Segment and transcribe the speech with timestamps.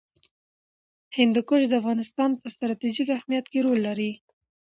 [1.17, 4.11] هندوکش د افغانستان په ستراتیژیک اهمیت کې رول لري.